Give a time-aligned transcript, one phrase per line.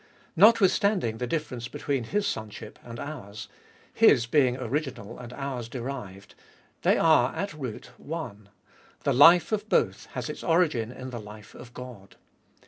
[0.35, 3.47] Nothwithstanding the difference between His Sonship and ours,
[3.93, 6.33] His being original and ours derived,
[6.81, 8.49] they are at root one;
[9.03, 12.15] the life of both has its origin in the life of God.